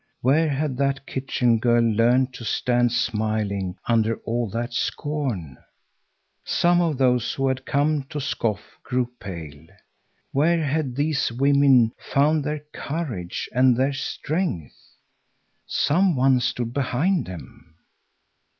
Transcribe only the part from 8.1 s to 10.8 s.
scoff grew pale. Where